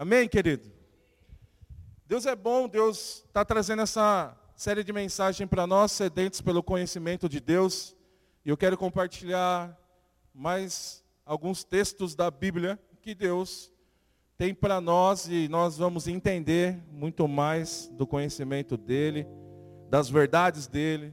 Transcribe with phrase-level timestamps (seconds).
[0.00, 0.70] Amém, querido?
[2.06, 7.28] Deus é bom, Deus está trazendo essa série de mensagens para nós, sedentos pelo conhecimento
[7.28, 7.96] de Deus.
[8.44, 9.76] E eu quero compartilhar
[10.32, 13.72] mais alguns textos da Bíblia que Deus
[14.36, 19.26] tem para nós e nós vamos entender muito mais do conhecimento dele,
[19.90, 21.12] das verdades dele,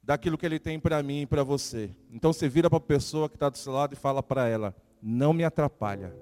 [0.00, 1.90] daquilo que ele tem para mim e para você.
[2.08, 4.72] Então você vira para a pessoa que está do seu lado e fala para ela:
[5.02, 6.14] não me atrapalha.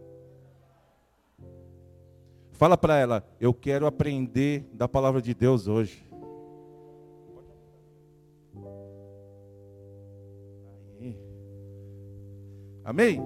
[2.55, 6.09] Fala para ela, eu quero aprender da palavra de Deus hoje.
[12.85, 13.21] Amém?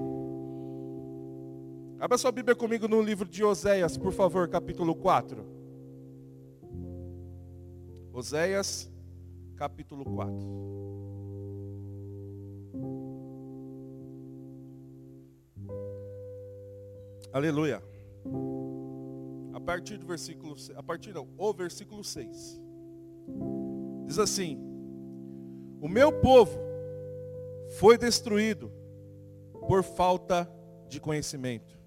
[2.01, 5.45] Abra sua Bíblia comigo no livro de Oséias, por favor, capítulo 4.
[8.13, 8.91] Oséias,
[9.57, 10.37] capítulo 4.
[17.31, 17.83] Aleluia
[19.69, 22.59] partir do versículo, a partir não, o versículo 6.
[24.07, 24.59] Diz assim:
[25.79, 26.59] O meu povo
[27.79, 28.73] foi destruído
[29.69, 30.51] por falta
[30.89, 31.79] de conhecimento.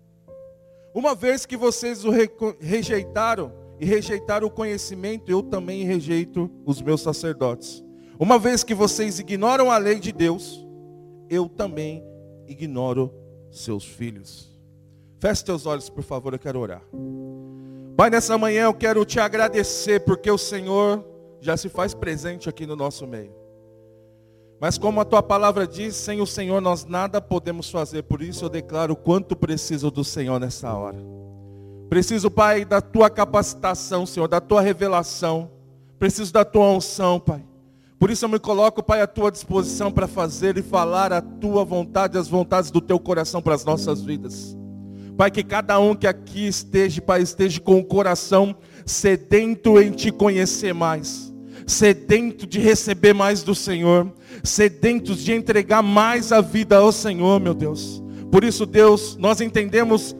[0.93, 2.11] Uma vez que vocês o
[2.59, 7.83] rejeitaram e rejeitaram o conhecimento, eu também rejeito os meus sacerdotes.
[8.19, 10.63] Uma vez que vocês ignoram a lei de Deus,
[11.27, 12.05] eu também
[12.47, 13.11] ignoro
[13.49, 14.51] seus filhos.
[15.19, 16.83] Feche teus olhos, por favor, eu quero orar.
[18.01, 21.05] Pai, nessa manhã eu quero te agradecer porque o Senhor
[21.39, 23.31] já se faz presente aqui no nosso meio.
[24.59, 28.01] Mas como a tua palavra diz, sem o Senhor nós nada podemos fazer.
[28.01, 30.97] Por isso eu declaro quanto preciso do Senhor nessa hora.
[31.91, 35.51] Preciso, Pai, da tua capacitação, Senhor, da tua revelação.
[35.99, 37.45] Preciso da tua unção, Pai.
[37.99, 41.63] Por isso eu me coloco, Pai, à tua disposição para fazer e falar a tua
[41.63, 44.57] vontade, as vontades do teu coração para as nossas vidas.
[45.21, 50.11] Pai, que cada um que aqui esteja, Pai, esteja com o coração sedento em te
[50.11, 51.31] conhecer mais,
[51.67, 54.11] sedento de receber mais do Senhor,
[54.43, 58.01] sedentos de entregar mais a vida ao Senhor, meu Deus.
[58.31, 60.15] Por isso, Deus, nós entendemos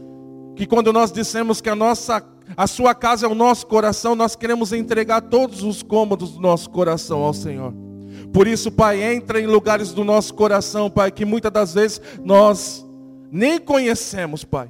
[0.56, 2.24] que quando nós dissemos que a nossa
[2.56, 6.70] a sua casa é o nosso coração, nós queremos entregar todos os cômodos do nosso
[6.70, 7.74] coração ao Senhor.
[8.32, 12.86] Por isso, Pai, entra em lugares do nosso coração, Pai, que muitas das vezes nós
[13.32, 14.70] nem conhecemos, Pai.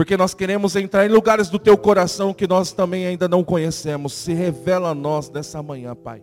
[0.00, 4.14] Porque nós queremos entrar em lugares do teu coração que nós também ainda não conhecemos.
[4.14, 6.22] Se revela a nós nessa manhã, Pai.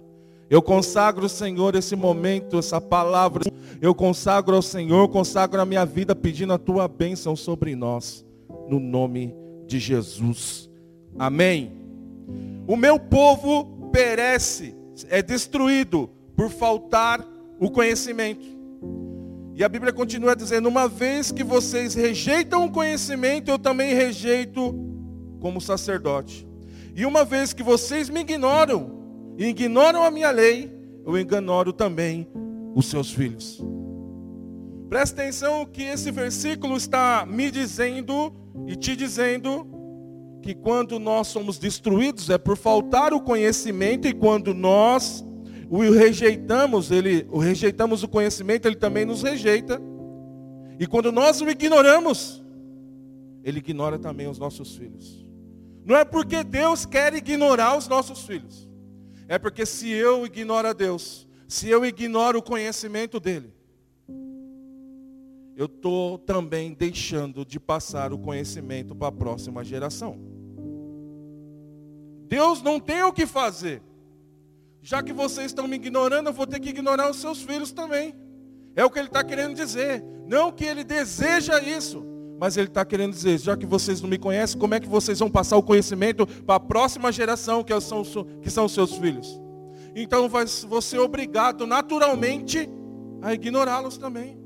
[0.50, 3.44] Eu consagro, Senhor, esse momento, essa palavra.
[3.80, 8.26] Eu consagro ao Senhor, consagro a minha vida pedindo a tua bênção sobre nós.
[8.68, 9.36] No nome
[9.68, 10.68] de Jesus.
[11.16, 11.72] Amém.
[12.66, 14.74] O meu povo perece,
[15.08, 17.24] é destruído por faltar
[17.60, 18.57] o conhecimento.
[19.58, 24.72] E a Bíblia continua dizendo: uma vez que vocês rejeitam o conhecimento, eu também rejeito
[25.40, 26.48] como sacerdote.
[26.96, 30.72] E uma vez que vocês me ignoram, e ignoram a minha lei,
[31.04, 32.28] eu ignoro também
[32.76, 33.60] os seus filhos.
[34.90, 38.32] Presta atenção que esse versículo está me dizendo
[38.68, 39.68] e te dizendo
[40.44, 45.26] que quando nós somos destruídos é por faltar o conhecimento e quando nós
[45.70, 49.82] o rejeitamos, ele, o rejeitamos o conhecimento, ele também nos rejeita.
[50.80, 52.44] E quando nós o ignoramos,
[53.44, 55.26] ele ignora também os nossos filhos.
[55.86, 58.68] Não é porque Deus quer ignorar os nossos filhos.
[59.28, 63.54] É porque se eu ignoro a Deus, se eu ignoro o conhecimento dele,
[65.56, 70.20] eu estou também deixando de passar o conhecimento para a próxima geração.
[72.28, 73.82] Deus não tem o que fazer.
[74.88, 78.16] Já que vocês estão me ignorando, eu vou ter que ignorar os seus filhos também.
[78.74, 80.02] É o que ele está querendo dizer.
[80.26, 82.06] Não que ele deseja isso,
[82.40, 85.20] mas ele está querendo dizer, já que vocês não me conhecem, como é que vocês
[85.20, 88.02] vão passar o conhecimento para a próxima geração, que são,
[88.42, 89.38] que são os seus filhos?
[89.94, 92.70] Então vai, vou ser obrigado naturalmente
[93.22, 94.40] a ignorá-los também.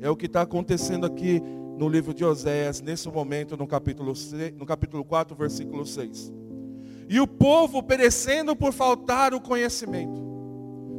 [0.00, 1.40] É o que está acontecendo aqui
[1.78, 6.45] no livro de Oséias, nesse momento, no capítulo, 6, no capítulo 4, versículo 6
[7.08, 10.24] e o povo perecendo por faltar o conhecimento.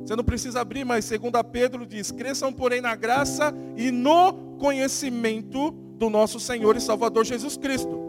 [0.05, 5.71] Você não precisa abrir, mas segundo Pedro diz: cresçam, porém, na graça e no conhecimento
[5.71, 7.99] do nosso Senhor e Salvador Jesus Cristo.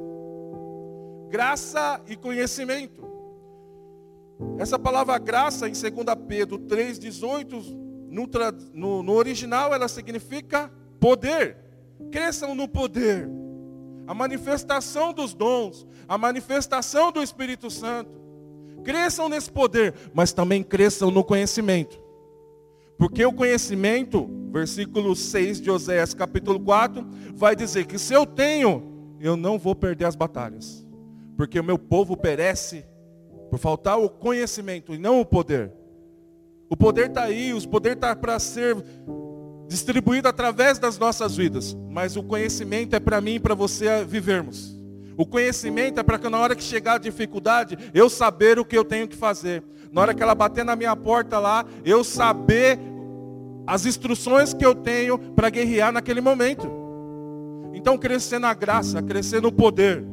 [1.29, 3.07] Graça e conhecimento.
[4.59, 5.85] Essa palavra graça em 2
[6.29, 7.77] Pedro 3,18,
[8.09, 8.29] no,
[8.73, 10.71] no, no original ela significa
[11.01, 11.57] poder.
[12.13, 13.29] Cresçam no poder
[14.09, 18.11] a manifestação dos dons, a manifestação do Espírito Santo.
[18.83, 22.01] Cresçam nesse poder, mas também cresçam no conhecimento.
[22.97, 28.97] Porque o conhecimento, versículo 6 de Oséias, capítulo 4, vai dizer que se eu tenho
[29.21, 30.87] eu não vou perder as batalhas.
[31.37, 32.87] Porque o meu povo perece
[33.51, 35.71] por faltar o conhecimento e não o poder.
[36.71, 38.75] O poder está aí, o poder está para ser
[39.69, 41.77] distribuído através das nossas vidas.
[41.91, 44.77] Mas o conhecimento é para mim e para você vivermos.
[45.17, 48.77] O conhecimento é para que na hora que chegar a dificuldade, eu saber o que
[48.77, 49.63] eu tenho que fazer.
[49.93, 52.79] Na hora que ela bater na minha porta lá, eu saber
[53.67, 56.71] as instruções que eu tenho para guerrear naquele momento.
[57.75, 60.05] Então crescer na graça, crescer no poder,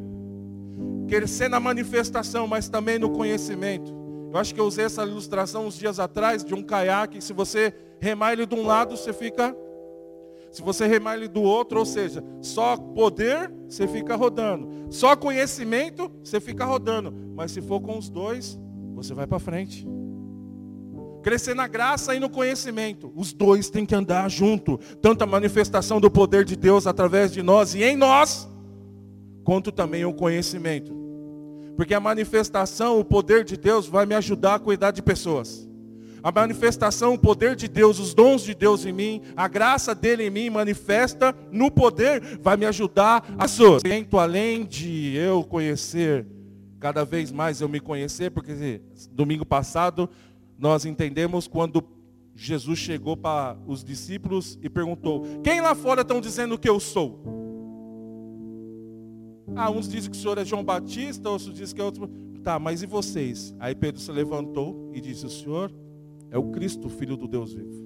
[1.08, 3.94] crescer na manifestação, mas também no conhecimento.
[4.34, 7.74] Eu acho que eu usei essa ilustração uns dias atrás de um caiaque, se você
[8.00, 9.56] remar ele de um lado, você fica
[10.56, 14.88] se você remar ele do outro, ou seja, só poder, você fica rodando.
[14.90, 17.14] Só conhecimento, você fica rodando.
[17.36, 18.58] Mas se for com os dois,
[18.94, 19.86] você vai para frente.
[21.22, 23.12] Crescer na graça e no conhecimento.
[23.18, 24.78] Os dois têm que andar junto.
[25.02, 28.48] Tanto a manifestação do poder de Deus através de nós e em nós,
[29.44, 30.96] quanto também o conhecimento.
[31.76, 35.68] Porque a manifestação, o poder de Deus vai me ajudar a cuidar de pessoas
[36.26, 40.24] a manifestação, o poder de Deus, os dons de Deus em mim, a graça dele
[40.24, 43.84] em mim manifesta no poder, vai me ajudar a pessoas.
[44.20, 46.26] Além de eu conhecer,
[46.80, 48.82] cada vez mais eu me conhecer, porque
[49.12, 50.10] domingo passado
[50.58, 51.84] nós entendemos quando
[52.36, 57.24] Jesus chegou para os discípulos e perguntou: Quem lá fora estão dizendo que eu sou?
[59.56, 62.10] Ah, uns dizem que o senhor é João Batista, outros dizem que é outro.
[62.44, 63.54] Tá, mas e vocês?
[63.60, 65.72] Aí Pedro se levantou e disse: O senhor
[66.32, 67.86] é o Cristo, filho do Deus vivo.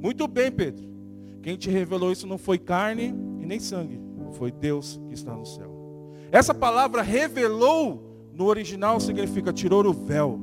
[0.00, 0.90] Muito bem, Pedro.
[1.42, 4.00] Quem te revelou isso não foi carne e nem sangue,
[4.32, 6.12] foi Deus que está no céu.
[6.30, 10.40] Essa palavra revelou no original significa tirou o véu.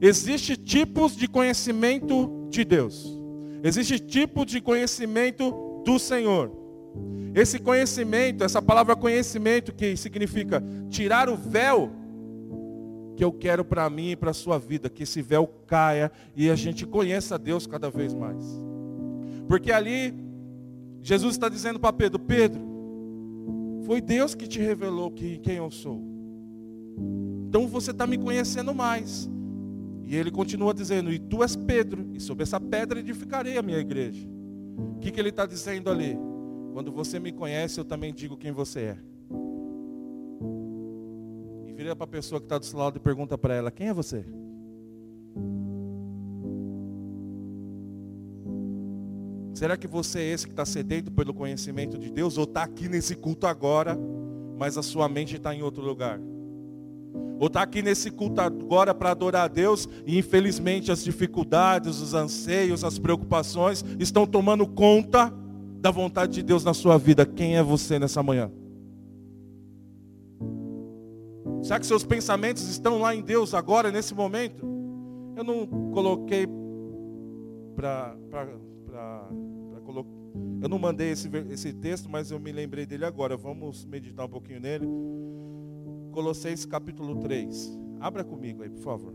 [0.00, 3.18] Existem tipos de conhecimento de Deus.
[3.62, 6.50] Existe tipo de conhecimento do Senhor.
[7.34, 11.90] Esse conhecimento, essa palavra conhecimento que significa tirar o véu,
[13.16, 16.50] que eu quero para mim e para a sua vida, que esse véu caia e
[16.50, 18.44] a gente conheça Deus cada vez mais.
[19.46, 20.14] Porque ali,
[21.02, 22.60] Jesus está dizendo para Pedro: Pedro,
[23.84, 26.02] foi Deus que te revelou que, quem eu sou.
[27.48, 29.28] Então você está me conhecendo mais.
[30.04, 33.78] E ele continua dizendo: E tu és Pedro, e sobre essa pedra edificarei a minha
[33.78, 34.26] igreja.
[34.96, 36.16] O que, que ele está dizendo ali?
[36.72, 39.11] Quando você me conhece, eu também digo quem você é
[41.74, 43.94] vira para a pessoa que está do seu lado e pergunta para ela: Quem é
[43.94, 44.24] você?
[49.54, 52.36] Será que você é esse que está sedento pelo conhecimento de Deus?
[52.38, 53.98] Ou está aqui nesse culto agora,
[54.58, 56.18] mas a sua mente está em outro lugar?
[57.38, 62.14] Ou está aqui nesse culto agora para adorar a Deus e infelizmente as dificuldades, os
[62.14, 65.32] anseios, as preocupações estão tomando conta
[65.80, 67.26] da vontade de Deus na sua vida?
[67.26, 68.50] Quem é você nessa manhã?
[71.62, 74.66] Será que seus pensamentos estão lá em Deus agora, nesse momento?
[75.36, 76.46] Eu não coloquei
[77.76, 78.16] para
[79.84, 80.10] colocar.
[80.60, 83.36] Eu não mandei esse, esse texto, mas eu me lembrei dele agora.
[83.36, 84.86] Vamos meditar um pouquinho nele.
[86.10, 87.78] Colossenses capítulo 3.
[88.00, 89.14] Abra comigo aí, por favor.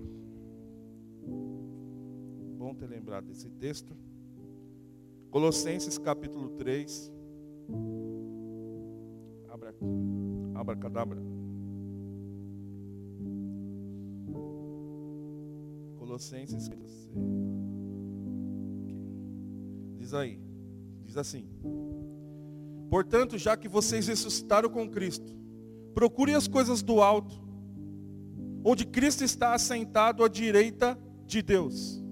[2.57, 3.93] Bom ter lembrado desse texto.
[5.29, 7.11] Colossenses capítulo 3.
[9.49, 9.75] Abra,
[10.55, 11.36] abra cadabra.
[16.17, 16.69] Colossenses.
[19.97, 20.39] Diz aí,
[21.05, 21.47] diz assim:
[22.89, 25.35] Portanto, já que vocês ressuscitaram com Cristo,
[25.93, 27.39] procurem as coisas do alto,
[28.65, 30.97] onde Cristo está assentado à direita
[31.27, 32.03] de Deus.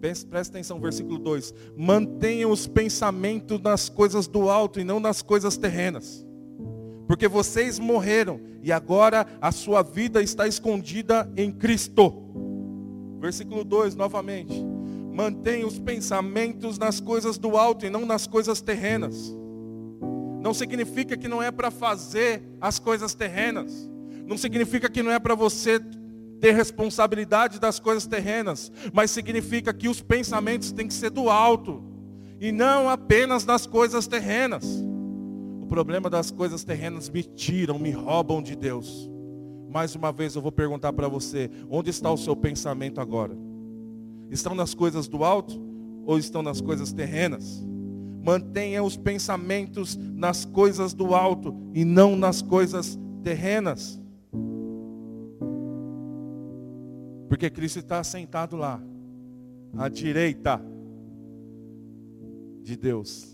[0.00, 5.56] Presta atenção, versículo 2: Mantenham os pensamentos nas coisas do alto e não nas coisas
[5.56, 6.24] terrenas.
[7.08, 12.23] Porque vocês morreram e agora a sua vida está escondida em Cristo.
[13.24, 14.52] Versículo 2, novamente.
[15.10, 19.34] Mantenha os pensamentos nas coisas do alto e não nas coisas terrenas.
[20.42, 23.90] Não significa que não é para fazer as coisas terrenas.
[24.26, 25.80] Não significa que não é para você
[26.38, 28.70] ter responsabilidade das coisas terrenas.
[28.92, 31.82] Mas significa que os pensamentos têm que ser do alto.
[32.38, 34.66] E não apenas nas coisas terrenas.
[35.62, 39.13] O problema das coisas terrenas me tiram, me roubam de Deus.
[39.74, 43.36] Mais uma vez eu vou perguntar para você: onde está o seu pensamento agora?
[44.30, 45.60] Estão nas coisas do alto
[46.06, 47.66] ou estão nas coisas terrenas?
[48.24, 54.00] Mantenha os pensamentos nas coisas do alto e não nas coisas terrenas.
[57.28, 58.80] Porque Cristo está sentado lá,
[59.76, 60.64] à direita
[62.62, 63.33] de Deus.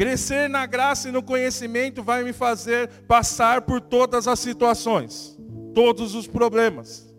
[0.00, 5.38] Crescer na graça e no conhecimento vai me fazer passar por todas as situações,
[5.74, 7.14] todos os problemas.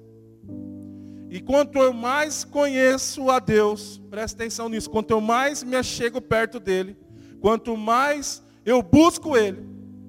[1.30, 6.20] E quanto eu mais conheço a Deus, presta atenção nisso, quanto eu mais me achego
[6.20, 6.98] perto dele,
[7.40, 9.64] quanto mais eu busco ele,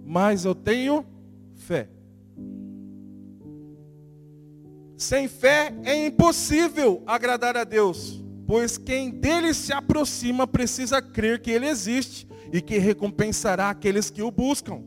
[0.07, 1.05] mais eu tenho
[1.55, 1.91] fé.
[4.97, 11.51] Sem fé é impossível agradar a Deus, pois quem dele se aproxima precisa crer que
[11.51, 14.83] ele existe e que recompensará aqueles que o buscam.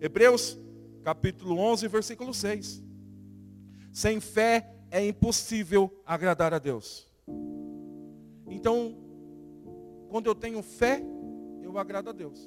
[0.00, 0.58] Hebreus
[1.02, 2.82] capítulo 11, versículo 6.
[3.92, 7.08] Sem fé é impossível agradar a Deus.
[8.46, 8.96] Então,
[10.08, 11.02] quando eu tenho fé,
[11.62, 12.46] eu agrado a Deus.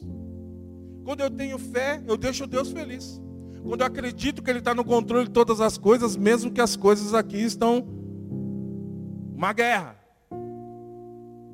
[1.04, 3.22] Quando eu tenho fé, eu deixo Deus feliz.
[3.64, 6.76] Quando eu acredito que Ele está no controle de todas as coisas, mesmo que as
[6.76, 7.86] coisas aqui estão
[9.36, 10.00] uma guerra.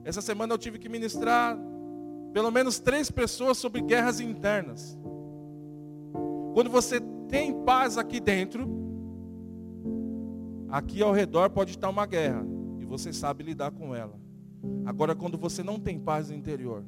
[0.03, 1.57] Essa semana eu tive que ministrar
[2.37, 4.95] pelo menos três pessoas sobre guerras internas.
[6.53, 8.69] Quando você tem paz aqui dentro,
[10.69, 12.45] aqui ao redor pode estar uma guerra
[12.79, 14.21] e você sabe lidar com ela.
[14.85, 16.85] Agora, quando você não tem paz no interior,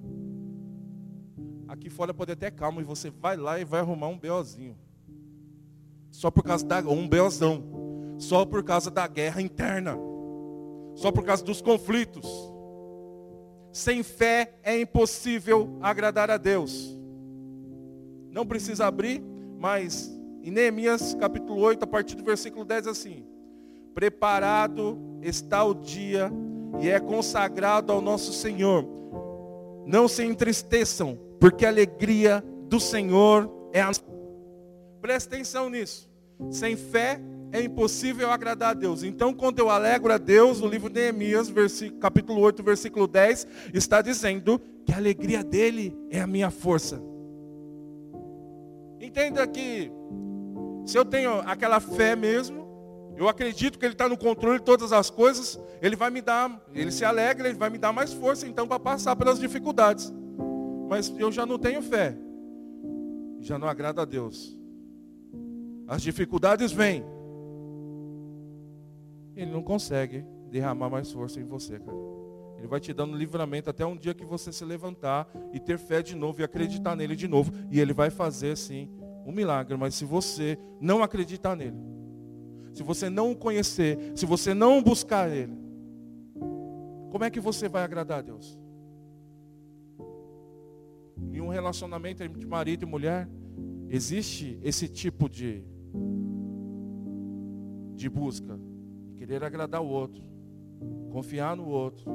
[1.67, 4.77] aqui fora pode até calmo e você vai lá e vai arrumar um beozinho.
[6.11, 7.63] Só por causa da um beozão.
[8.19, 9.97] Só por causa da guerra interna.
[10.93, 12.48] Só por causa dos conflitos.
[13.71, 16.97] Sem fé é impossível agradar a Deus.
[18.31, 19.21] Não precisa abrir,
[19.57, 20.11] mas
[20.43, 23.25] em Neemias capítulo 8, a partir do versículo 10 assim:
[23.93, 26.31] Preparado está o dia
[26.79, 28.87] e é consagrado ao nosso Senhor.
[29.85, 33.91] Não se entristeçam, porque a alegria do Senhor é a
[35.01, 36.09] Presta atenção nisso.
[36.51, 37.19] Sem fé
[37.51, 39.03] é impossível agradar a Deus.
[39.03, 41.51] Então, quando eu alegro a Deus, no livro de Neemias,
[41.99, 47.01] capítulo 8, versículo 10, está dizendo que a alegria dele é a minha força.
[48.99, 49.91] Entenda que,
[50.85, 52.67] se eu tenho aquela fé mesmo,
[53.17, 56.61] eu acredito que Ele está no controle de todas as coisas, Ele vai me dar,
[56.73, 60.13] Ele se alegra, Ele vai me dar mais força então para passar pelas dificuldades.
[60.87, 62.15] Mas eu já não tenho fé,
[63.39, 64.57] já não agrada a Deus.
[65.87, 67.03] As dificuldades vêm,
[69.41, 71.97] ele não consegue derramar mais força em você, cara.
[72.57, 76.01] Ele vai te dando livramento até um dia que você se levantar e ter fé
[76.01, 77.53] de novo e acreditar nele de novo.
[77.71, 78.89] E ele vai fazer, sim,
[79.25, 79.77] um milagre.
[79.77, 81.77] Mas se você não acreditar nele,
[82.73, 85.57] se você não o conhecer, se você não buscar ele,
[87.09, 88.59] como é que você vai agradar a Deus?
[91.31, 93.29] Em um relacionamento entre marido e mulher,
[93.89, 95.63] existe esse tipo de,
[97.95, 98.59] de busca
[99.29, 100.23] querer agradar o outro,
[101.11, 102.09] confiar no outro.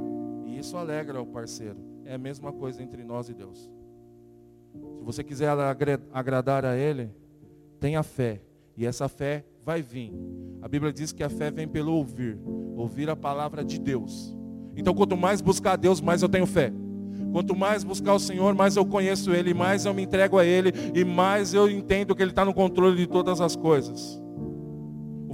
[0.47, 1.79] E isso alegra o parceiro.
[2.05, 3.71] É a mesma coisa entre nós e Deus.
[4.99, 5.49] Se você quiser
[6.13, 7.15] agradar a Ele,
[7.79, 8.43] tenha fé.
[8.77, 10.13] E essa fé vai vir.
[10.61, 12.37] A Bíblia diz que a fé vem pelo ouvir
[12.77, 14.37] ouvir a palavra de Deus.
[14.77, 16.73] Então, quanto mais buscar a Deus, mais eu tenho fé.
[17.31, 20.73] Quanto mais buscar o Senhor, mais eu conheço Ele, mais eu me entrego a Ele
[20.93, 24.21] e mais eu entendo que Ele está no controle de todas as coisas.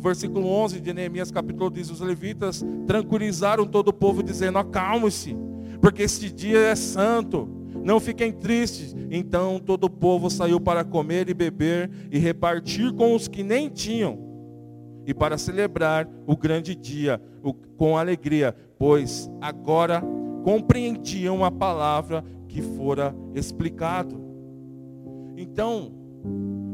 [0.00, 5.36] O versículo 11 de Neemias capítulo diz, os levitas tranquilizaram todo o povo dizendo, acalme-se,
[5.78, 7.46] porque este dia é santo,
[7.84, 8.96] não fiquem tristes.
[9.10, 13.68] Então todo o povo saiu para comer e beber e repartir com os que nem
[13.68, 14.18] tinham,
[15.06, 17.20] e para celebrar o grande dia
[17.76, 20.02] com alegria, pois agora
[20.42, 24.18] compreendiam a palavra que fora explicado.
[25.36, 25.92] Então,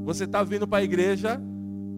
[0.05, 1.43] você está vindo para a igreja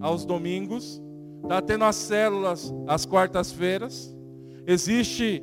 [0.00, 1.02] aos domingos,
[1.42, 4.14] Está tendo as células às quartas-feiras.
[4.66, 5.42] Existe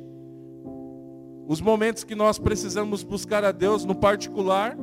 [1.48, 4.76] os momentos que nós precisamos buscar a Deus no particular.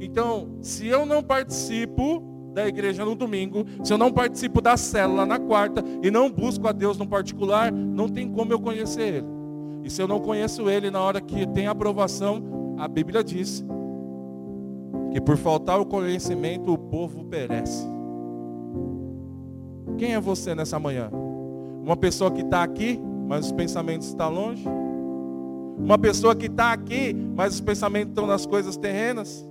[0.00, 2.22] Então, se eu não participo
[2.54, 6.66] da igreja no domingo, se eu não participo da célula na quarta e não busco
[6.66, 9.26] a Deus no particular, não tem como eu conhecer Ele.
[9.84, 13.64] E se eu não conheço Ele na hora que tem aprovação, a Bíblia diz
[15.12, 17.95] que por faltar o conhecimento o povo perece.
[19.98, 21.10] Quem é você nessa manhã?
[21.82, 24.64] Uma pessoa que está aqui, mas os pensamentos estão longe?
[25.78, 29.46] Uma pessoa que está aqui, mas os pensamentos estão nas coisas terrenas?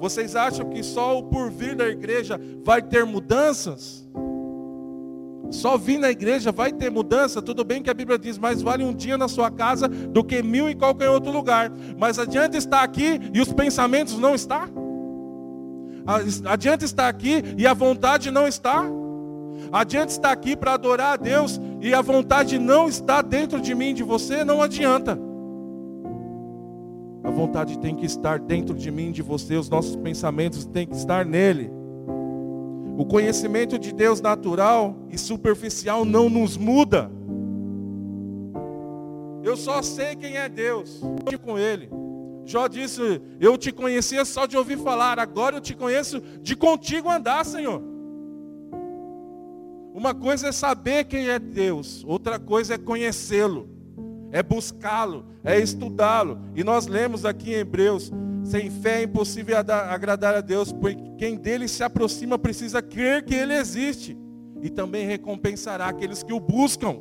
[0.00, 4.08] Vocês acham que só o porvir da igreja vai ter mudanças?
[5.50, 7.42] Só vir na igreja vai ter mudança?
[7.42, 10.42] Tudo bem que a Bíblia diz, mais vale um dia na sua casa do que
[10.42, 11.70] mil em qualquer outro lugar.
[11.98, 14.70] Mas adianta estar aqui e os pensamentos não estar?
[16.46, 18.84] Adianta estar aqui e a vontade não está?
[19.72, 23.94] Adianta estar aqui para adorar a Deus e a vontade não está dentro de mim,
[23.94, 25.18] de você, não adianta.
[27.22, 30.96] A vontade tem que estar dentro de mim, de você, os nossos pensamentos têm que
[30.96, 31.70] estar nele.
[32.98, 37.10] O conhecimento de Deus natural e superficial não nos muda.
[39.42, 41.00] Eu só sei quem é Deus,
[41.30, 41.88] eu com Ele.
[42.44, 47.08] Jó disse: Eu te conhecia só de ouvir falar, agora eu te conheço de contigo
[47.08, 47.99] andar, Senhor.
[50.00, 53.68] Uma coisa é saber quem é Deus, outra coisa é conhecê-lo,
[54.32, 56.38] é buscá-lo, é estudá-lo.
[56.56, 58.10] E nós lemos aqui em Hebreus:
[58.42, 63.34] sem fé é impossível agradar a Deus, pois quem dele se aproxima precisa crer que
[63.34, 64.16] ele existe
[64.62, 66.96] e também recompensará aqueles que o buscam.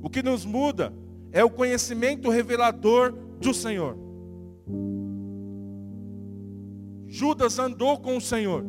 [0.00, 0.94] O que nos muda
[1.32, 3.10] é o conhecimento revelador
[3.40, 4.09] do Senhor.
[7.10, 8.64] Judas andou com o Senhor.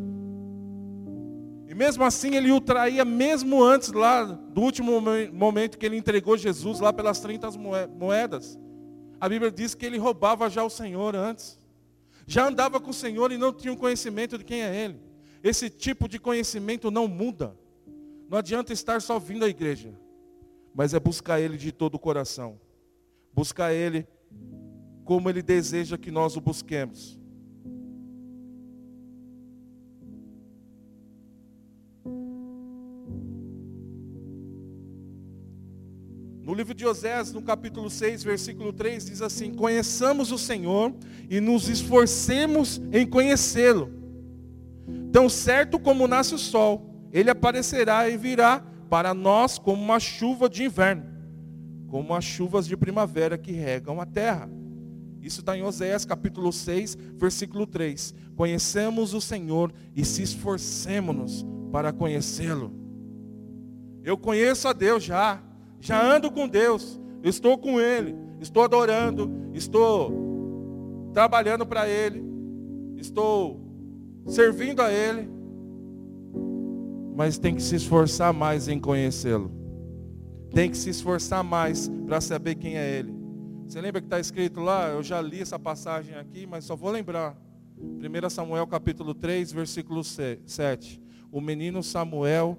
[1.68, 5.00] E mesmo assim ele o traía, mesmo antes lá do último
[5.32, 7.50] momento que ele entregou Jesus, lá pelas 30
[7.98, 8.60] moedas.
[9.20, 11.58] A Bíblia diz que ele roubava já o Senhor antes.
[12.26, 15.00] Já andava com o Senhor e não tinha um conhecimento de quem é Ele.
[15.44, 17.56] Esse tipo de conhecimento não muda.
[18.28, 19.94] Não adianta estar só vindo à igreja,
[20.74, 22.60] mas é buscar Ele de todo o coração.
[23.34, 24.08] Buscar Ele
[25.06, 27.21] como Ele deseja que nós o busquemos.
[36.52, 40.94] No livro de Osés, no capítulo 6, versículo 3, diz assim: Conheçamos o Senhor
[41.30, 43.90] e nos esforcemos em conhecê-lo.
[45.14, 50.50] Tão certo como nasce o sol, ele aparecerá e virá para nós como uma chuva
[50.50, 51.06] de inverno,
[51.88, 54.50] como as chuvas de primavera que regam a terra.
[55.22, 58.14] Isso está em Oséias capítulo 6, versículo 3.
[58.36, 62.74] Conhecemos o Senhor e se esforcemos para conhecê-lo.
[64.04, 65.42] Eu conheço a Deus já,
[65.82, 72.24] já ando com Deus, estou com Ele, estou adorando, estou trabalhando para Ele,
[72.96, 73.60] estou
[74.28, 75.28] servindo a Ele,
[77.16, 79.52] mas tem que se esforçar mais em conhecê-lo,
[80.52, 83.20] tem que se esforçar mais para saber quem é Ele.
[83.68, 84.90] Você lembra que está escrito lá?
[84.90, 87.36] Eu já li essa passagem aqui, mas só vou lembrar.
[87.78, 91.02] 1 Samuel capítulo 3, versículo 7.
[91.32, 92.58] O menino Samuel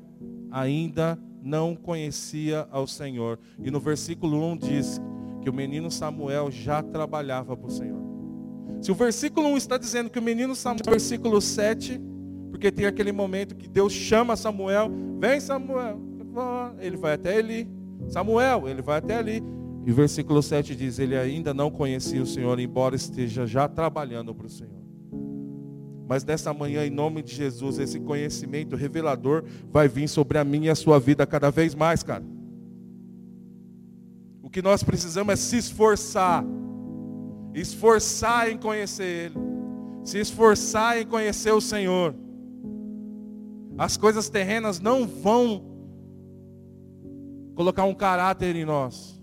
[0.51, 3.39] ainda não conhecia ao Senhor.
[3.63, 5.01] E no versículo 1 diz
[5.43, 8.01] que o menino Samuel já trabalhava para o Senhor.
[8.81, 12.01] Se o versículo 1 está dizendo que o menino Samuel, versículo 7,
[12.51, 16.01] porque tem aquele momento que Deus chama Samuel, vem Samuel,
[16.81, 17.69] ele vai até ali.
[18.09, 19.43] Samuel, ele vai até ali.
[19.85, 24.35] E o versículo 7 diz: Ele ainda não conhecia o Senhor, embora esteja já trabalhando
[24.35, 24.82] para o Senhor.
[26.13, 30.67] Mas nessa manhã, em nome de Jesus, esse conhecimento revelador vai vir sobre a minha
[30.67, 32.23] e a sua vida cada vez mais, cara.
[34.43, 36.45] O que nós precisamos é se esforçar.
[37.55, 39.37] Esforçar em conhecer Ele.
[40.05, 42.15] Se esforçar em conhecer o Senhor.
[43.79, 45.65] As coisas terrenas não vão
[47.55, 49.19] colocar um caráter em nós.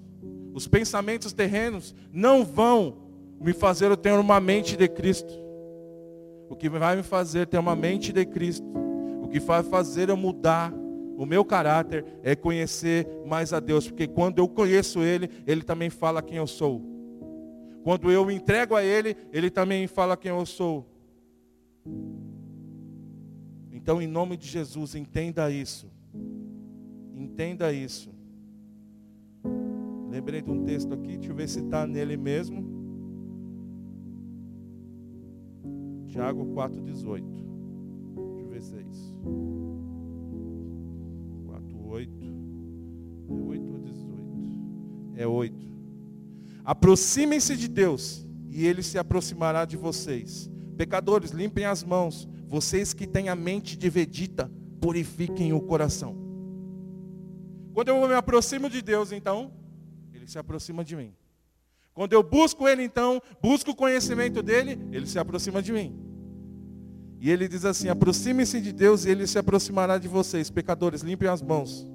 [0.55, 2.97] Os pensamentos terrenos não vão
[3.39, 5.48] me fazer eu ter uma mente de Cristo.
[6.49, 8.65] O que vai me fazer ter uma mente de Cristo,
[9.21, 10.73] o que vai fazer eu mudar
[11.19, 15.89] o meu caráter é conhecer mais a Deus, porque quando eu conheço Ele, Ele também
[15.89, 16.81] fala quem eu sou.
[17.83, 20.89] Quando eu entrego a Ele, Ele também fala quem eu sou.
[23.69, 25.91] Então, em nome de Jesus, entenda isso.
[27.13, 28.09] Entenda isso.
[30.09, 32.78] Lembrei de um texto aqui, deixa eu ver se está nele mesmo.
[36.09, 37.23] Tiago 4,18.
[37.23, 39.15] Deixa eu ver se é isso.
[41.45, 42.09] 4,8.
[43.29, 44.19] É 8 ou 18?
[45.15, 45.69] É 8.
[46.65, 50.49] Aproximem-se de Deus e Ele se aproximará de vocês.
[50.75, 52.27] Pecadores, limpem as mãos.
[52.47, 56.15] Vocês que têm a mente dividida, purifiquem o coração.
[57.73, 59.51] Quando eu me aproximo de Deus, então,
[60.11, 61.13] Ele se aproxima de mim.
[61.93, 66.09] Quando eu busco Ele, então, busco o conhecimento dEle, Ele se aproxima de mim.
[67.19, 70.49] E Ele diz assim: aproxime-se de Deus e Ele se aproximará de vocês.
[70.49, 71.87] Pecadores, limpem as mãos.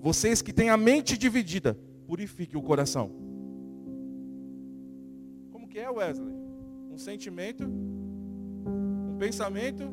[0.00, 3.12] Vocês que têm a mente dividida, purifiquem o coração.
[5.52, 6.34] Como que é, Wesley?
[6.90, 9.84] Um sentimento, um pensamento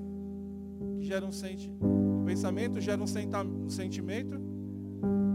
[0.98, 1.86] que gera um sentimento.
[1.86, 3.06] Um pensamento gera um,
[3.66, 4.42] um sentimento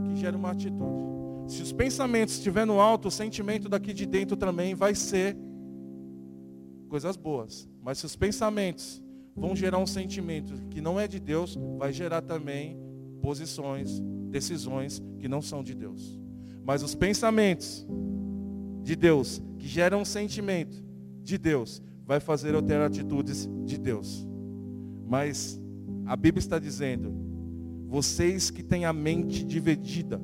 [0.06, 1.14] que gera uma atitude.
[1.46, 5.36] Se os pensamentos estiverem no alto, o sentimento daqui de dentro também vai ser
[6.88, 7.68] coisas boas.
[7.82, 9.02] Mas se os pensamentos
[9.36, 12.78] vão gerar um sentimento que não é de Deus, vai gerar também
[13.20, 16.20] posições, decisões que não são de Deus.
[16.64, 17.86] Mas os pensamentos
[18.82, 20.82] de Deus, que geram um sentimento
[21.22, 24.26] de Deus, vai fazer eu ter atitudes de Deus.
[25.06, 25.60] Mas
[26.06, 27.12] a Bíblia está dizendo:
[27.86, 30.20] vocês que têm a mente dividida,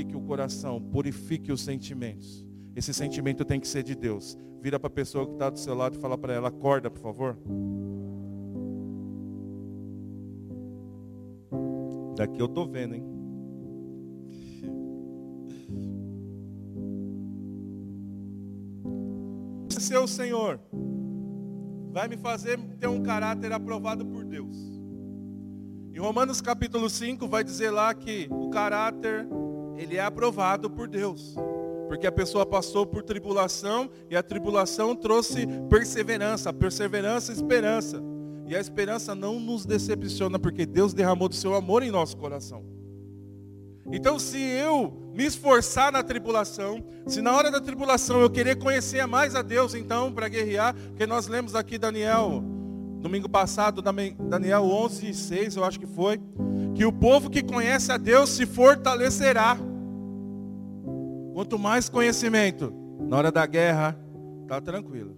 [0.00, 2.46] purifique o coração, purifique os sentimentos.
[2.74, 4.38] Esse sentimento tem que ser de Deus.
[4.62, 7.00] Vira para a pessoa que está do seu lado e fala para ela: acorda, por
[7.00, 7.36] favor.
[12.16, 13.04] Daqui eu tô vendo, hein?
[19.78, 20.60] Seu Senhor
[21.90, 24.56] vai me fazer ter um caráter aprovado por Deus.
[25.92, 29.26] Em Romanos capítulo 5 vai dizer lá que o caráter
[29.80, 31.34] ele é aprovado por Deus.
[31.88, 38.00] Porque a pessoa passou por tribulação e a tribulação trouxe perseverança, perseverança, esperança.
[38.46, 42.64] E a esperança não nos decepciona porque Deus derramou do seu amor em nosso coração.
[43.90, 49.04] Então, se eu me esforçar na tribulação, se na hora da tribulação eu querer conhecer
[49.06, 52.44] mais a Deus, então, para guerrear, porque nós lemos aqui Daniel,
[53.00, 56.20] domingo passado, Daniel 11, 6, eu acho que foi,
[56.76, 59.56] que o povo que conhece a Deus se fortalecerá.
[61.32, 62.72] Quanto mais conhecimento,
[63.08, 63.98] na hora da guerra,
[64.42, 65.16] está tranquilo.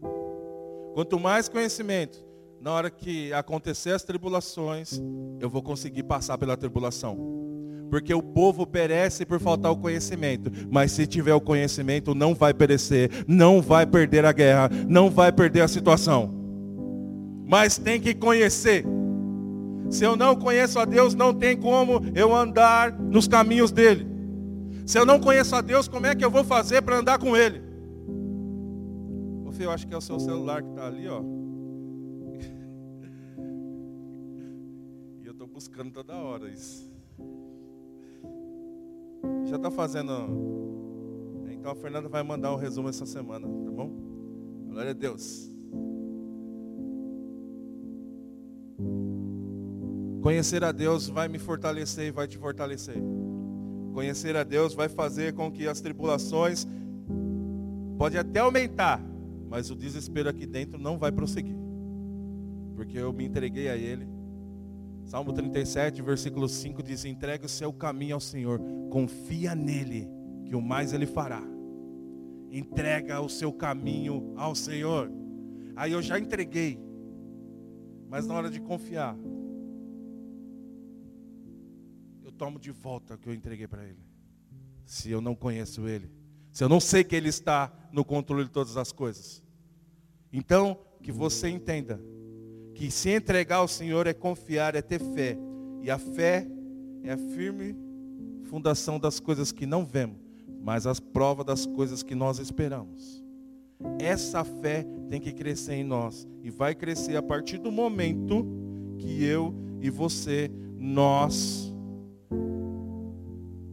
[0.94, 2.22] Quanto mais conhecimento,
[2.60, 5.00] na hora que acontecer as tribulações,
[5.40, 7.16] eu vou conseguir passar pela tribulação.
[7.90, 10.50] Porque o povo perece por faltar o conhecimento.
[10.70, 15.32] Mas se tiver o conhecimento, não vai perecer, não vai perder a guerra, não vai
[15.32, 16.30] perder a situação.
[17.46, 18.84] Mas tem que conhecer.
[19.90, 24.11] Se eu não conheço a Deus, não tem como eu andar nos caminhos dele.
[24.84, 27.36] Se eu não conheço a Deus, como é que eu vou fazer para andar com
[27.36, 27.62] Ele?
[29.46, 31.22] Ô filho, eu acho que é o seu celular que está ali, ó.
[35.22, 36.90] E eu estou buscando toda hora isso.
[39.44, 40.12] Já está fazendo.
[41.50, 43.90] Então a Fernanda vai mandar um resumo essa semana, tá bom?
[44.68, 45.48] Glória a Deus.
[50.22, 52.96] Conhecer a Deus vai me fortalecer e vai te fortalecer.
[53.92, 56.66] Conhecer a Deus vai fazer com que as tribulações
[57.98, 59.00] pode até aumentar,
[59.48, 61.56] mas o desespero aqui dentro não vai prosseguir.
[62.74, 64.08] Porque eu me entreguei a ele.
[65.04, 70.08] Salmo 37, versículo 5 diz: "Entregue o seu caminho ao Senhor, confia nele,
[70.46, 71.42] que o mais ele fará."
[72.50, 75.10] Entrega o seu caminho ao Senhor.
[75.74, 76.78] Aí eu já entreguei.
[78.08, 79.16] Mas na hora de confiar,
[82.42, 84.02] tomo de volta o que eu entreguei para Ele.
[84.84, 86.10] Se eu não conheço Ele,
[86.50, 89.40] se eu não sei que Ele está no controle de todas as coisas.
[90.32, 92.00] Então, que você entenda
[92.74, 95.38] que se entregar ao Senhor é confiar, é ter fé.
[95.82, 96.44] E a fé
[97.04, 97.76] é a firme
[98.46, 100.18] fundação das coisas que não vemos,
[100.60, 103.22] mas as provas das coisas que nós esperamos.
[104.00, 108.44] Essa fé tem que crescer em nós e vai crescer a partir do momento
[108.98, 111.71] que eu e você nós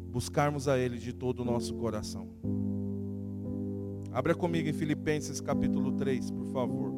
[0.10, 2.28] buscarmos a Ele de todo o nosso coração.
[4.12, 6.92] Abra comigo em Filipenses capítulo 3, por favor.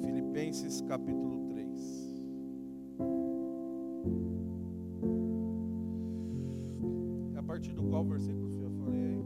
[0.00, 2.14] Filipenses capítulo 3.
[7.34, 9.24] É a partir do qual versículo eu falei aí?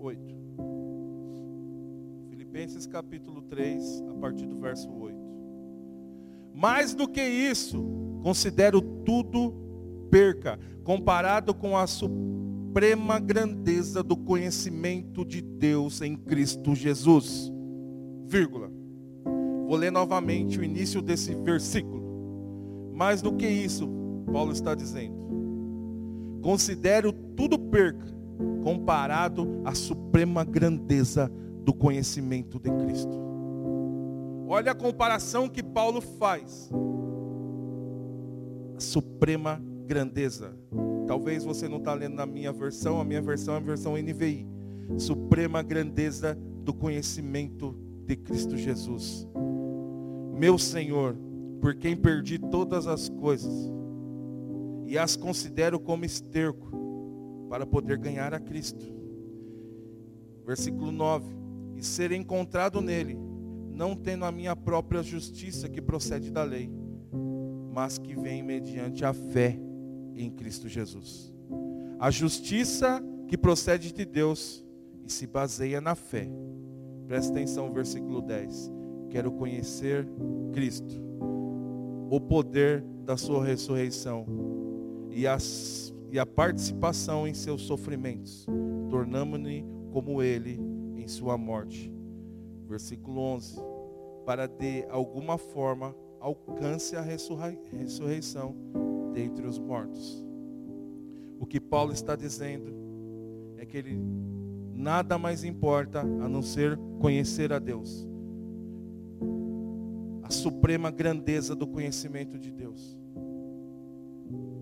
[0.00, 0.34] 8.
[2.28, 5.23] Filipenses capítulo 3, a partir do verso 8.
[6.54, 7.84] Mais do que isso,
[8.22, 9.52] considero tudo
[10.08, 17.52] perca, comparado com a suprema grandeza do conhecimento de Deus em Cristo Jesus.
[18.26, 18.70] Vírgula.
[19.66, 22.92] Vou ler novamente o início desse versículo.
[22.94, 23.88] Mais do que isso,
[24.32, 25.24] Paulo está dizendo.
[26.40, 28.06] Considero tudo perca,
[28.62, 31.28] comparado à suprema grandeza
[31.64, 33.23] do conhecimento de Cristo.
[34.54, 36.70] Olha a comparação que Paulo faz.
[38.76, 40.56] A suprema grandeza.
[41.08, 44.46] Talvez você não está lendo na minha versão, a minha versão é a versão NVI.
[44.96, 49.26] Suprema grandeza do conhecimento de Cristo Jesus.
[50.32, 51.16] Meu Senhor,
[51.60, 53.52] por quem perdi todas as coisas
[54.86, 56.70] e as considero como esterco
[57.50, 58.86] para poder ganhar a Cristo.
[60.46, 61.26] Versículo 9:
[61.74, 63.23] E ser encontrado nele
[63.74, 66.70] não tendo a minha própria justiça que procede da lei,
[67.72, 69.58] mas que vem mediante a fé
[70.14, 71.34] em Cristo Jesus.
[71.98, 74.64] A justiça que procede de Deus
[75.04, 76.28] e se baseia na fé.
[77.06, 78.70] Presta atenção, versículo 10.
[79.10, 80.08] Quero conhecer
[80.52, 80.94] Cristo,
[82.10, 84.26] o poder da sua ressurreição
[85.10, 88.46] e, as, e a participação em seus sofrimentos,
[88.88, 90.60] tornamos-nos como ele
[90.96, 91.92] em sua morte.
[92.66, 93.60] Versículo 11.
[94.24, 98.56] Para de alguma forma alcance a ressurreição
[99.12, 100.24] dentre os mortos.
[101.38, 102.72] O que Paulo está dizendo
[103.58, 104.00] é que ele
[104.72, 108.08] nada mais importa a não ser conhecer a Deus.
[110.22, 113.03] A suprema grandeza do conhecimento de Deus.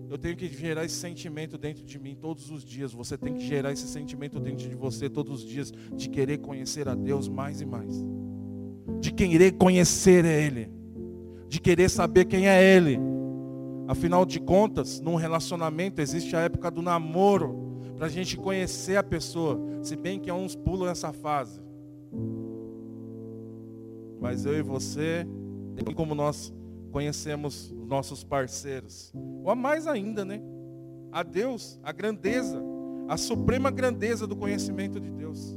[0.09, 2.93] Eu tenho que gerar esse sentimento dentro de mim todos os dias.
[2.93, 6.87] Você tem que gerar esse sentimento dentro de você todos os dias de querer conhecer
[6.87, 8.03] a Deus mais e mais.
[8.99, 10.69] De querer conhecer Ele.
[11.47, 12.99] De querer saber quem é Ele.
[13.87, 19.03] Afinal de contas, num relacionamento existe a época do namoro para a gente conhecer a
[19.03, 19.59] pessoa.
[19.81, 21.61] Se bem que uns pulam essa fase.
[24.21, 25.27] Mas eu e você,
[25.95, 26.53] como nós
[26.91, 29.13] conhecemos os nossos parceiros.
[29.43, 30.41] Ou a mais ainda, né?
[31.11, 32.59] A Deus, a grandeza,
[33.07, 35.55] a suprema grandeza do conhecimento de Deus.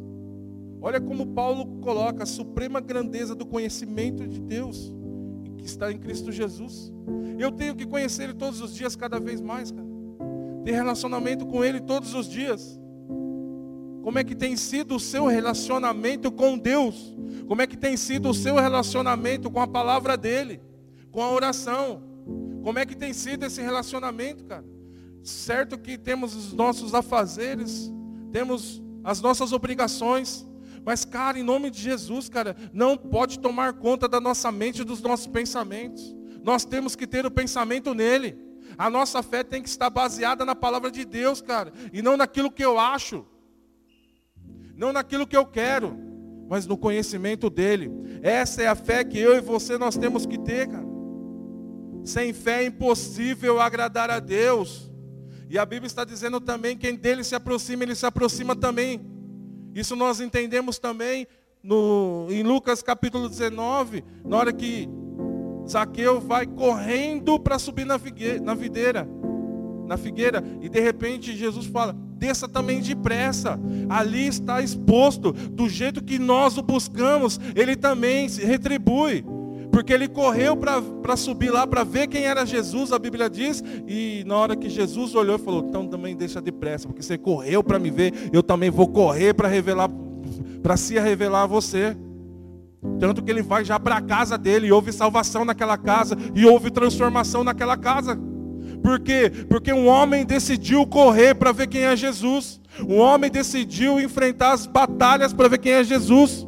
[0.83, 4.92] Olha como Paulo coloca a suprema grandeza do conhecimento de Deus,
[5.57, 6.92] que está em Cristo Jesus.
[7.38, 9.87] Eu tenho que conhecer Ele todos os dias, cada vez mais, cara.
[10.62, 12.79] Ter relacionamento com Ele todos os dias.
[14.03, 17.16] Como é que tem sido o seu relacionamento com Deus?
[17.49, 20.61] Como é que tem sido o seu relacionamento com a palavra dEle?
[21.16, 22.03] com a oração.
[22.66, 24.64] Como é que tem sido esse relacionamento, cara?
[25.22, 27.92] Certo que temos os nossos afazeres,
[28.33, 30.44] temos as nossas obrigações,
[30.85, 34.85] mas, cara, em nome de Jesus, cara, não pode tomar conta da nossa mente e
[34.85, 36.12] dos nossos pensamentos.
[36.42, 38.37] Nós temos que ter o pensamento nele.
[38.76, 42.50] A nossa fé tem que estar baseada na palavra de Deus, cara, e não naquilo
[42.50, 43.24] que eu acho,
[44.74, 45.96] não naquilo que eu quero,
[46.48, 47.92] mas no conhecimento dele.
[48.24, 50.86] Essa é a fé que eu e você nós temos que ter, cara.
[52.07, 54.88] Sem fé é impossível agradar a Deus.
[55.51, 59.05] E a Bíblia está dizendo também: quem dele se aproxima, ele se aproxima também.
[59.75, 61.27] Isso nós entendemos também
[61.61, 64.88] no, em Lucas capítulo 19, na hora que
[65.69, 69.09] Zaqueu vai correndo para subir na, figueira, na videira,
[69.85, 73.59] na figueira, e de repente Jesus fala: desça também depressa.
[73.88, 79.25] Ali está exposto, do jeito que nós o buscamos, ele também se retribui
[79.70, 84.24] porque ele correu para subir lá para ver quem era Jesus, a Bíblia diz, e
[84.26, 87.90] na hora que Jesus olhou, falou: então também deixa depressa, porque você correu para me
[87.90, 89.90] ver, eu também vou correr para revelar,
[90.62, 91.96] para se revelar a você.
[93.00, 96.46] Tanto que ele vai já para a casa dele, e houve salvação naquela casa, e
[96.46, 98.18] houve transformação naquela casa.
[98.83, 99.33] Por quê?
[99.48, 102.61] Porque um homem decidiu correr para ver quem é Jesus.
[102.88, 106.46] Um homem decidiu enfrentar as batalhas para ver quem é Jesus.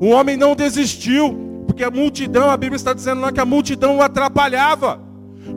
[0.00, 1.49] O homem não desistiu
[1.80, 5.00] porque a multidão, a Bíblia está dizendo lá que a multidão o atrapalhava.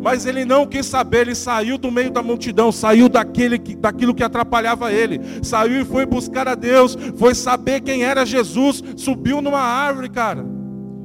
[0.02, 4.24] Mas ele não quis saber, ele saiu do meio da multidão, saiu daquele, daquilo que
[4.24, 9.60] atrapalhava ele, saiu e foi buscar a Deus, foi saber quem era Jesus, subiu numa
[9.60, 10.46] árvore, cara.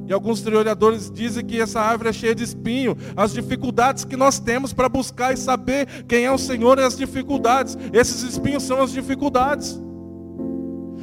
[0.07, 2.95] E alguns historiadores dizem que essa árvore é cheia de espinho.
[3.15, 6.97] As dificuldades que nós temos para buscar e saber quem é o Senhor e as
[6.97, 7.77] dificuldades.
[7.91, 9.79] Esses espinhos são as dificuldades.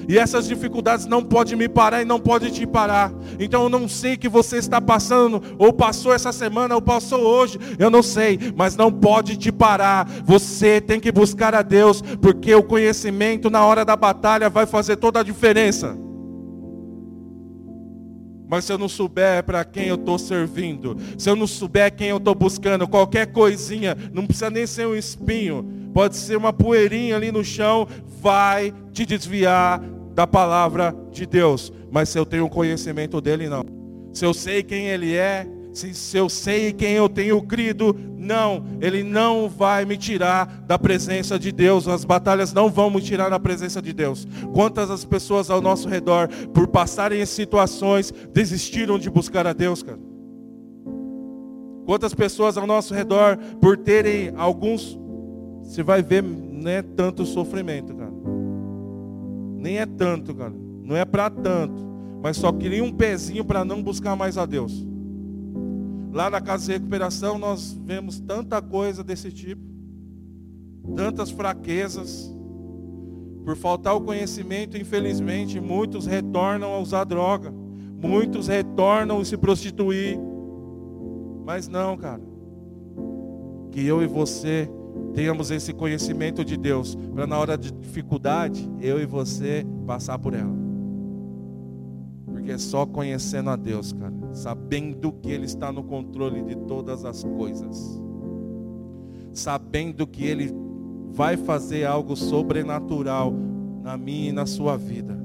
[0.08, 3.12] E essas dificuldades não podem me parar e não podem te parar.
[3.38, 7.58] Então eu não sei que você está passando, ou passou essa semana, ou passou hoje,
[7.78, 10.08] eu não sei, mas não pode te parar.
[10.24, 14.96] Você tem que buscar a Deus, porque o conhecimento na hora da batalha vai fazer
[14.96, 15.98] toda a diferença.
[18.48, 22.08] Mas se eu não souber para quem eu estou servindo, se eu não souber quem
[22.08, 27.16] eu estou buscando, qualquer coisinha, não precisa nem ser um espinho, pode ser uma poeirinha
[27.16, 27.88] ali no chão,
[28.20, 29.82] vai te desviar
[30.16, 31.70] da palavra de Deus.
[31.90, 33.62] Mas se eu tenho conhecimento dele, não.
[34.14, 38.64] Se eu sei quem ele é, se, se eu sei quem eu tenho crido, não,
[38.80, 41.86] ele não vai me tirar da presença de Deus.
[41.86, 44.26] As batalhas não vão me tirar da presença de Deus.
[44.54, 49.82] Quantas as pessoas ao nosso redor, por passarem em situações, desistiram de buscar a Deus,
[49.82, 49.98] cara?
[51.84, 54.98] Quantas pessoas ao nosso redor, por terem alguns,
[55.62, 58.05] você vai ver, não é tanto sofrimento, cara.
[59.66, 60.54] Nem é tanto, cara.
[60.84, 61.84] Não é para tanto.
[62.22, 64.86] Mas só queria um pezinho para não buscar mais a Deus.
[66.12, 69.60] Lá na casa de recuperação nós vemos tanta coisa desse tipo.
[70.94, 72.32] Tantas fraquezas.
[73.44, 77.52] Por faltar o conhecimento, infelizmente, muitos retornam a usar droga.
[78.00, 80.16] Muitos retornam a se prostituir.
[81.44, 82.22] Mas não, cara.
[83.72, 84.70] Que eu e você
[85.16, 90.34] tenhamos esse conhecimento de Deus, para na hora de dificuldade, eu e você passar por
[90.34, 90.54] ela.
[92.26, 97.06] Porque é só conhecendo a Deus, cara, sabendo que Ele está no controle de todas
[97.06, 97.98] as coisas,
[99.32, 100.52] sabendo que Ele
[101.12, 103.32] vai fazer algo sobrenatural
[103.82, 105.18] na minha e na sua vida.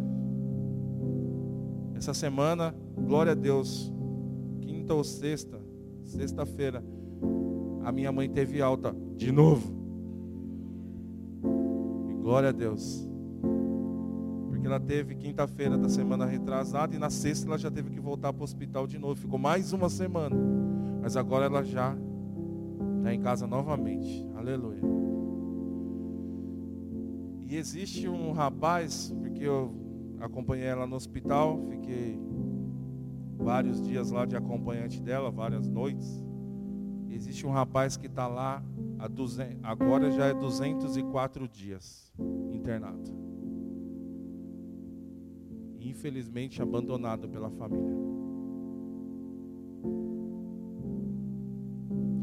[1.95, 3.91] Essa semana, glória a Deus,
[4.61, 5.59] quinta ou sexta,
[6.05, 6.81] sexta-feira,
[7.83, 9.80] a minha mãe teve alta de novo.
[12.21, 13.07] Glória a Deus.
[14.49, 18.31] Porque ela teve quinta-feira da semana retrasada e na sexta ela já teve que voltar
[18.31, 19.15] para o hospital de novo.
[19.15, 20.35] Ficou mais uma semana.
[21.01, 21.97] Mas agora ela já
[22.97, 24.27] está em casa novamente.
[24.35, 24.81] Aleluia.
[27.41, 29.75] E existe um rapaz, porque eu
[30.19, 32.17] acompanhei ela no hospital, fiquei
[33.37, 36.23] vários dias lá de acompanhante dela, várias noites.
[37.09, 38.63] Existe um rapaz que está lá,
[39.07, 42.13] 200, agora já é 204 dias
[42.51, 43.11] internado.
[45.79, 47.97] Infelizmente abandonado pela família.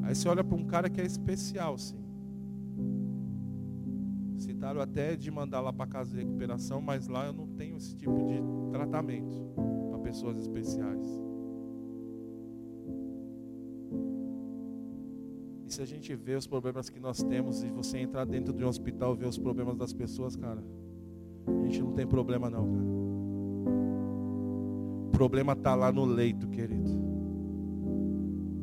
[0.02, 2.02] Aí você olha para um cara que é especial, sim.
[4.36, 7.94] Citaram até de mandar lá para casa de recuperação, mas lá eu não tenho esse
[7.96, 9.36] tipo de tratamento
[9.90, 11.27] para pessoas especiais.
[15.68, 18.64] E se a gente vê os problemas que nós temos e você entrar dentro de
[18.64, 20.64] um hospital ver os problemas das pessoas, cara,
[21.46, 22.86] a gente não tem problema não, cara.
[25.08, 26.90] O problema está lá no leito, querido.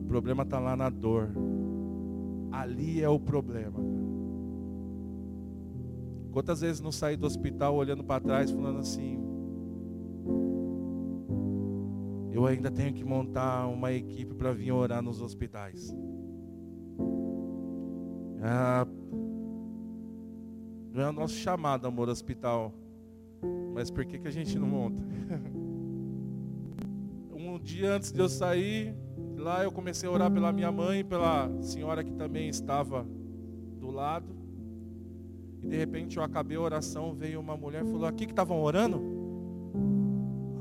[0.01, 1.29] O problema está lá na dor.
[2.51, 3.79] Ali é o problema.
[6.31, 9.19] Quantas vezes não saí do hospital olhando para trás, falando assim:
[12.31, 15.95] eu ainda tenho que montar uma equipe para vir orar nos hospitais.
[18.47, 18.85] Ah,
[20.93, 22.71] não é o nosso chamado, amor, hospital.
[23.73, 25.01] Mas por que, que a gente não monta?
[27.33, 28.95] um dia antes de eu sair,
[29.35, 33.03] lá eu comecei a orar pela minha mãe, pela senhora que também estava
[33.79, 34.35] do lado.
[35.63, 38.61] E de repente eu acabei a oração, veio uma mulher e falou: Aqui que estavam
[38.61, 39.01] orando?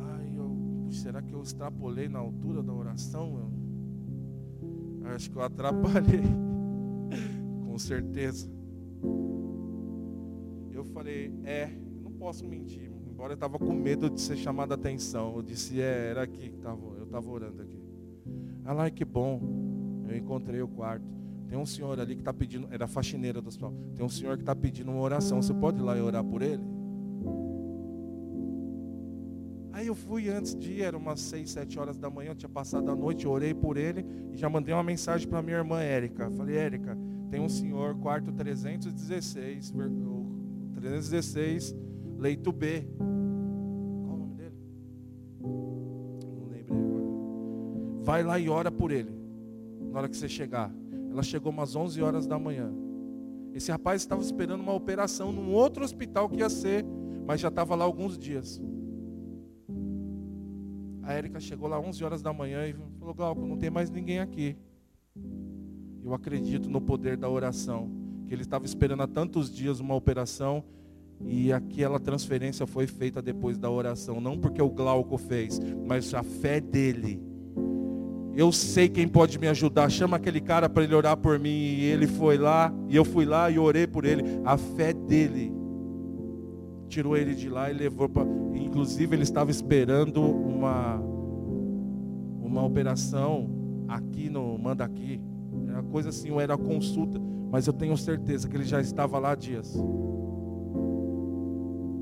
[0.01, 3.53] Ai, eu, será que eu extrapolei na altura da oração?
[5.03, 6.23] Eu, acho que eu atrapalhei
[7.75, 8.49] com certeza.
[10.71, 11.69] Eu falei, é,
[12.05, 15.35] não posso mentir, embora eu estava com medo de ser chamado a atenção.
[15.35, 17.83] Eu disse, é, era aqui que tava, eu estava orando aqui.
[18.65, 19.41] Ela, que bom,
[20.09, 21.05] eu encontrei o quarto.
[21.49, 23.75] Tem um senhor ali que está pedindo, era faxineira do hospital.
[23.97, 25.43] Tem um senhor que está pedindo uma oração.
[25.43, 26.63] Você pode ir lá e orar por ele?
[29.73, 32.49] Aí eu fui antes de ir, era umas 6, 7 horas da manhã, eu tinha
[32.49, 36.31] passado a noite, orei por ele e já mandei uma mensagem para minha irmã Érica.
[36.31, 36.97] Falei, Érica,
[37.35, 39.73] tem um senhor, quarto 316,
[40.73, 41.75] 316,
[42.17, 42.87] leito B.
[42.97, 44.55] Qual o nome dele?
[45.41, 48.05] Não lembrei agora.
[48.05, 49.11] Vai lá e ora por ele.
[49.91, 50.73] Na hora que você chegar.
[51.11, 52.73] Ela chegou umas 11 horas da manhã.
[53.53, 56.85] Esse rapaz estava esperando uma operação num outro hospital que ia ser,
[57.27, 58.63] mas já estava lá alguns dias.
[61.03, 64.21] A Érica chegou lá 11 horas da manhã e falou: Glauco, não tem mais ninguém
[64.21, 64.57] aqui.
[66.05, 67.91] Eu acredito no poder da oração.
[68.27, 70.63] Que ele estava esperando há tantos dias uma operação
[71.25, 74.21] e aquela transferência foi feita depois da oração.
[74.21, 77.23] Não porque o Glauco fez, mas a fé dele.
[78.37, 79.89] Eu sei quem pode me ajudar.
[79.89, 81.49] Chama aquele cara para ele orar por mim.
[81.49, 84.23] E ele foi lá, e eu fui lá e orei por ele.
[84.45, 85.51] A fé dele
[86.89, 88.27] tirou ele de lá e levou para.
[88.55, 91.01] Inclusive, ele estava esperando uma,
[92.43, 93.49] uma operação
[93.89, 95.21] aqui no Manda Aqui.
[95.75, 99.33] Era coisa assim, ou era consulta, mas eu tenho certeza que ele já estava lá
[99.33, 99.75] há dias.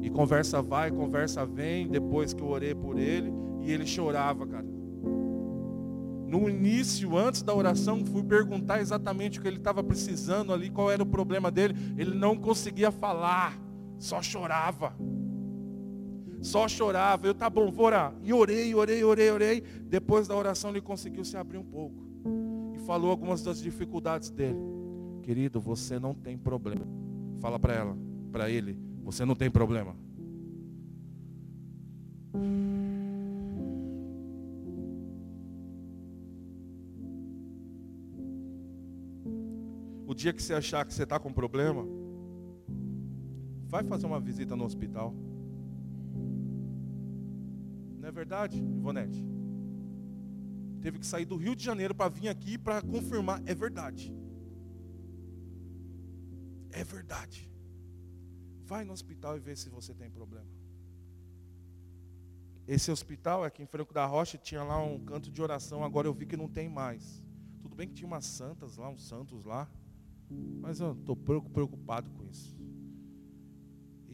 [0.03, 3.33] E conversa vai, conversa vem, depois que eu orei por ele,
[3.63, 4.67] e ele chorava, cara.
[6.27, 10.91] No início, antes da oração, fui perguntar exatamente o que ele estava precisando ali, qual
[10.91, 11.75] era o problema dele.
[11.97, 13.59] Ele não conseguia falar,
[13.99, 14.95] só chorava.
[16.43, 17.27] Só chorava.
[17.27, 18.15] Eu, tá bom, vou orar.
[18.23, 19.63] E orei, orei, orei, orei.
[19.85, 22.12] Depois da oração, ele conseguiu se abrir um pouco
[22.87, 24.59] falou algumas das dificuldades dele.
[25.23, 26.87] Querido, você não tem problema.
[27.41, 27.97] Fala para ela,
[28.31, 29.95] para ele, você não tem problema.
[40.07, 41.87] O dia que você achar que você está com problema,
[43.67, 45.15] vai fazer uma visita no hospital.
[47.99, 49.25] Não é verdade, Ivonete?
[50.83, 53.41] Teve que sair do Rio de Janeiro para vir aqui para confirmar.
[53.47, 54.13] É verdade.
[56.71, 57.51] É verdade.
[58.65, 60.51] Vai no hospital e vê se você tem problema.
[62.67, 66.15] esse hospital aqui em Franco da Rocha tinha lá um canto de oração, agora eu
[66.15, 67.23] vi que não tem mais.
[67.61, 69.69] Tudo bem que tinha umas santas lá, uns santos lá,
[70.61, 72.57] mas eu estou preocupado com isso.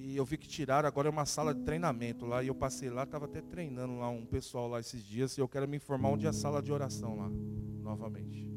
[0.08, 2.88] E eu vi que tiraram, agora é uma sala de treinamento lá, e eu passei
[2.88, 6.08] lá, estava até treinando lá um pessoal lá esses dias, e eu quero me informar
[6.08, 7.30] onde é a sala de oração lá,
[7.82, 8.50] novamente.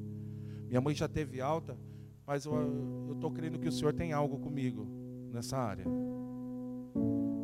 [0.69, 1.77] Minha mãe já teve alta,
[2.25, 4.87] mas eu estou crendo que o Senhor tem algo comigo
[5.29, 5.83] nessa área.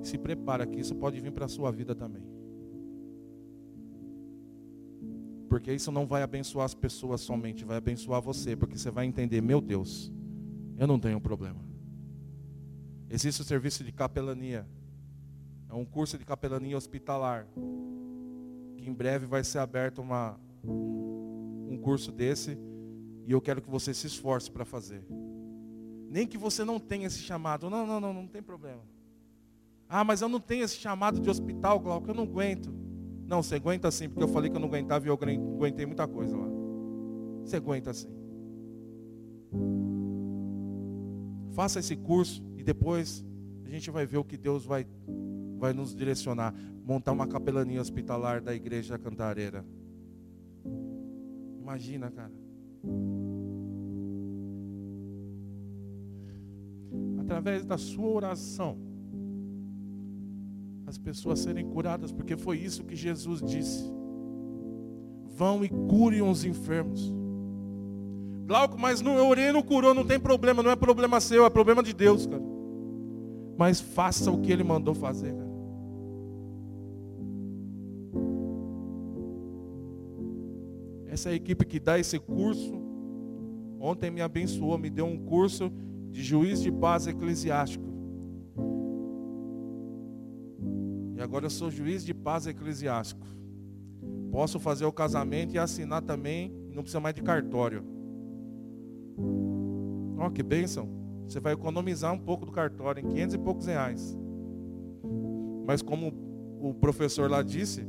[0.02, 2.24] Se prepara que isso pode vir para a sua vida também.
[5.50, 9.42] Porque isso não vai abençoar as pessoas somente, vai abençoar você, porque você vai entender,
[9.42, 10.14] meu Deus,
[10.78, 11.67] eu não tenho problema.
[13.10, 14.68] Existe o serviço de capelania.
[15.70, 17.48] É um curso de capelania hospitalar.
[18.78, 22.58] Que em breve vai ser aberto uma, um curso desse
[23.26, 25.04] e eu quero que você se esforce para fazer.
[26.10, 27.70] Nem que você não tenha esse chamado.
[27.70, 28.82] Não, não, não, não tem problema.
[29.90, 32.74] Ah, mas eu não tenho esse chamado de hospital, Glauco, eu não aguento.
[33.26, 36.08] Não, você aguenta sim, porque eu falei que eu não aguentava e eu aguentei muita
[36.08, 36.48] coisa lá.
[37.44, 38.10] Você aguenta sim.
[41.52, 43.24] Faça esse curso depois
[43.66, 44.86] a gente vai ver o que Deus vai,
[45.58, 46.54] vai nos direcionar.
[46.84, 49.66] Montar uma capelania hospitalar da igreja Cantareira.
[51.62, 52.32] Imagina, cara.
[57.20, 58.78] Através da sua oração,
[60.86, 63.90] as pessoas serem curadas, porque foi isso que Jesus disse.
[65.38, 67.14] Vão e curem os enfermos.
[68.46, 71.46] Glauco, mas não, eu orei e não curou, não tem problema, não é problema seu,
[71.46, 72.57] é problema de Deus, cara.
[73.58, 75.48] Mas faça o que ele mandou fazer, cara.
[81.08, 82.80] Essa é a equipe que dá esse curso.
[83.80, 85.72] Ontem me abençoou, me deu um curso
[86.12, 87.88] de juiz de paz eclesiástico.
[91.16, 93.26] E agora eu sou juiz de paz eclesiástico.
[94.32, 97.84] Posso fazer o casamento e assinar também, não precisa mais de cartório.
[100.20, 100.88] Ó, oh, que bênção.
[101.28, 104.18] Você vai economizar um pouco do cartório, em 500 e poucos reais.
[105.66, 106.14] Mas como
[106.62, 107.86] o professor lá disse,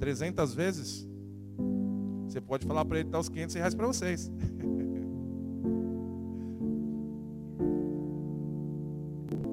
[0.00, 1.08] 300 vezes,
[2.26, 4.30] você pode falar para ele dar os 500 reais para vocês.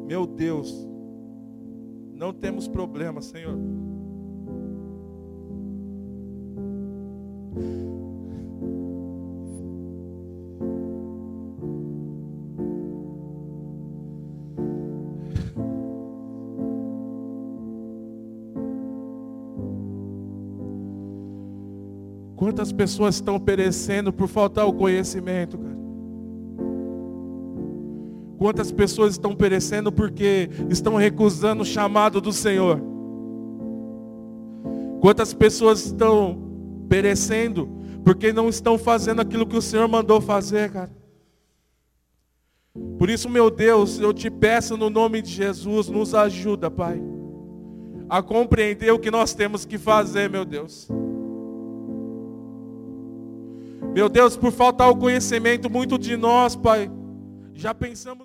[0.07, 0.73] Meu Deus,
[2.15, 3.55] não temos problema, Senhor.
[22.70, 25.80] Quantas pessoas estão perecendo por faltar o conhecimento, cara?
[28.38, 32.80] Quantas pessoas estão perecendo porque estão recusando o chamado do Senhor?
[35.01, 36.38] Quantas pessoas estão
[36.88, 37.67] perecendo
[38.03, 40.91] porque não estão fazendo aquilo que o Senhor mandou fazer, cara?
[42.99, 47.01] Por isso, meu Deus, eu te peço no nome de Jesus, nos ajuda, Pai,
[48.07, 50.88] a compreender o que nós temos que fazer, meu Deus.
[53.94, 56.90] Meu Deus, por faltar o conhecimento, muito de nós, Pai,
[57.54, 58.18] já pensamos.